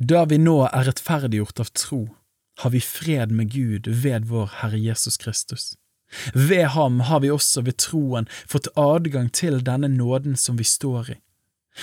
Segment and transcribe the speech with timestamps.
[0.00, 1.98] Da vi nå er rettferdiggjort av tro,
[2.62, 5.74] har vi fred med Gud ved vår Herre Jesus Kristus.
[6.32, 11.12] Ved ham har vi også ved troen fått adgang til denne nåden som vi står
[11.12, 11.18] i.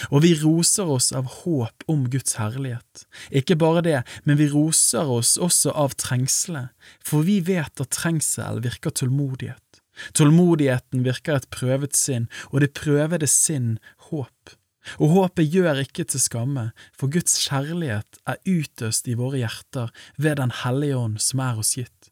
[0.09, 3.05] Og vi roser oss av håp om Guds herlighet.
[3.29, 6.73] Ikke bare det, men vi roser oss også av trengselet,
[7.05, 9.83] for vi vet at trengsel virker tålmodighet.
[10.17, 13.77] Tålmodigheten virker et prøvet sinn, og det prøvede sinn
[14.09, 14.57] håp.
[14.97, 20.39] Og håpet gjør ikke til skamme, for Guds kjærlighet er utøst i våre hjerter ved
[20.41, 22.11] Den hellige ånd som er oss gitt.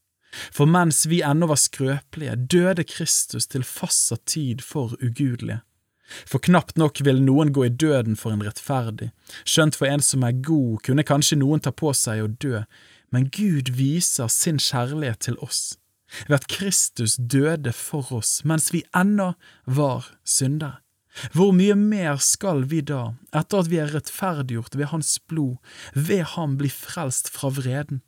[0.52, 5.62] For mens vi ennå var skrøpelige, døde Kristus til fastsatt tid for ugudelige.
[6.28, 9.10] For knapt nok vil noen gå i døden for en rettferdig,
[9.48, 12.62] skjønt for en som er god, kunne kanskje noen ta på seg å dø,
[13.16, 15.80] men Gud viser sin kjærlighet til oss
[16.28, 19.34] ved at Kristus døde for oss mens vi ennå
[19.66, 20.85] var syndere.
[21.34, 25.58] Hvor mye mer skal vi da, etter at vi er rettferdiggjort ved Hans blod,
[25.96, 28.02] ved Ham bli frelst fra vreden?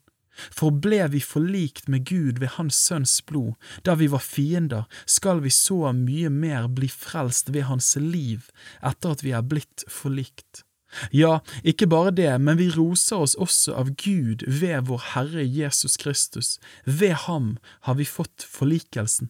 [0.54, 3.56] For ble vi forlikt med Gud ved Hans Sønns blod,
[3.86, 8.52] da vi var fiender, skal vi så mye mer bli frelst ved Hans liv
[8.86, 10.64] etter at vi er blitt forlikt.
[11.12, 15.98] Ja, ikke bare det, men vi roser oss også av Gud ved vår Herre Jesus
[16.00, 17.58] Kristus, ved ham
[17.90, 19.30] har vi fått forlikelsen.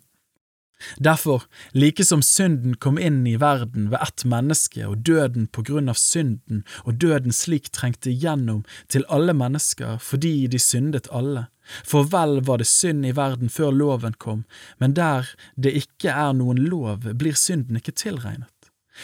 [0.97, 5.89] Derfor, like som synden kom inn i verden ved ett menneske og døden på grunn
[5.89, 11.47] av synden, og døden slik trengte igjennom til alle mennesker fordi de syndet alle,
[11.83, 14.45] for vel var det synd i verden før loven kom,
[14.77, 18.53] men der det ikke er noen lov, blir synden ikke tilregnet.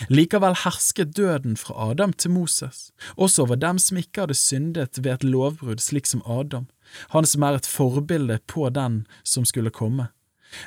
[0.09, 5.11] Likevel hersket døden fra Adam til Moses, også over dem som ikke hadde syndet ved
[5.13, 6.65] et lovbrudd slik som Adam,
[7.13, 10.09] han som er et forbilde på den som skulle komme.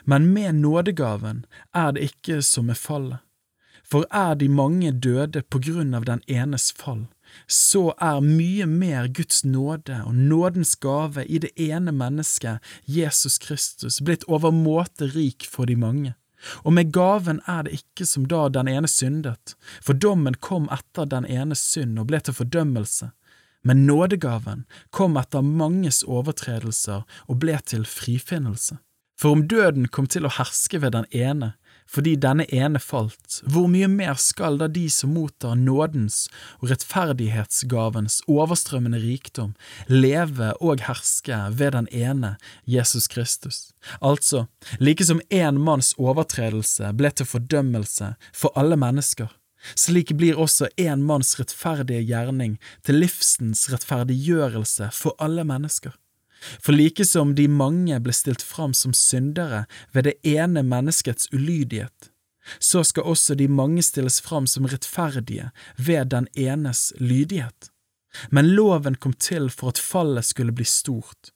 [0.04, 3.22] Men med nådegaven er det ikke som med fallet.
[3.86, 7.06] For er de mange døde på grunn av den enes fall,
[7.46, 14.00] så er mye mer Guds nåde og nådens gave i det ene mennesket, Jesus Kristus,
[14.00, 16.14] blitt overmåte rik for de mange.
[16.64, 21.06] Og med gaven er det ikke som da den ene syndet, for dommen kom etter
[21.08, 23.10] den enes synd og ble til fordømmelse,
[23.66, 28.78] men nådegaven kom etter manges overtredelser og ble til frifinnelse.
[29.16, 31.54] For om døden kom til å herske ved den ene,
[31.86, 36.26] fordi denne ene falt, hvor mye mer skal da de som mottar nådens
[36.58, 39.54] og rettferdighetsgavens overstrømmende rikdom,
[39.86, 42.34] leve og herske ved den ene,
[42.66, 43.70] Jesus Kristus?
[44.00, 44.46] Altså,
[44.82, 49.30] like som én manns overtredelse ble til fordømmelse for alle mennesker,
[49.78, 55.94] slik blir også én manns rettferdige gjerning til livsens rettferdiggjørelse for alle mennesker.
[56.60, 62.10] For like som de mange ble stilt fram som syndere ved det ene menneskets ulydighet,
[62.58, 67.70] så skal også de mange stilles fram som rettferdige ved den enes lydighet.
[68.30, 71.32] Men loven kom til for at fallet skulle bli stort,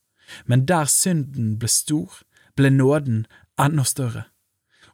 [0.46, 2.22] men der synden ble stor,
[2.56, 3.24] ble nåden
[3.60, 4.24] enda større.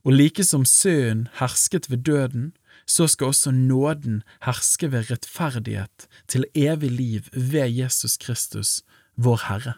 [0.06, 2.53] Og like som søen hersket ved døden,
[2.87, 8.82] så skal også nåden herske ved rettferdighet til evig liv ved Jesus Kristus,
[9.16, 9.75] vår Herre.